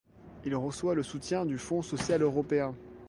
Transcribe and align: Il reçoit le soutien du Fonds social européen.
Il 0.45 0.55
reçoit 0.55 0.95
le 0.95 1.03
soutien 1.03 1.45
du 1.45 1.59
Fonds 1.59 1.83
social 1.83 2.23
européen. 2.23 2.73